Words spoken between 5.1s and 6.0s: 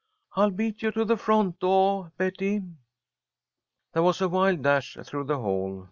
the hall.